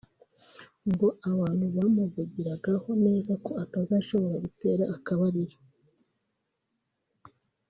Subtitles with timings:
[0.91, 5.57] ngo abantu bamuvugiragaho neza ko atazashobora gutera akabariro